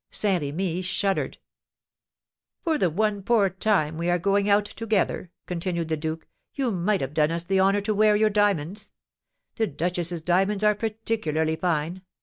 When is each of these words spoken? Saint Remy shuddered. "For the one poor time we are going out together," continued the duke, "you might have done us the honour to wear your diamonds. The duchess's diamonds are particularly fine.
Saint 0.09 0.41
Remy 0.41 0.81
shuddered. 0.81 1.37
"For 2.63 2.79
the 2.79 2.89
one 2.89 3.21
poor 3.21 3.51
time 3.51 3.99
we 3.99 4.09
are 4.09 4.17
going 4.17 4.49
out 4.49 4.65
together," 4.65 5.29
continued 5.45 5.89
the 5.89 5.95
duke, 5.97 6.27
"you 6.55 6.71
might 6.71 7.01
have 7.01 7.13
done 7.13 7.29
us 7.29 7.43
the 7.43 7.59
honour 7.59 7.81
to 7.81 7.93
wear 7.93 8.15
your 8.15 8.31
diamonds. 8.31 8.93
The 9.57 9.67
duchess's 9.67 10.23
diamonds 10.23 10.63
are 10.63 10.73
particularly 10.73 11.55
fine. 11.55 12.01